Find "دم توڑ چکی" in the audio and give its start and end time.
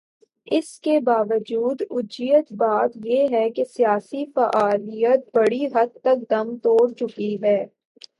6.29-7.35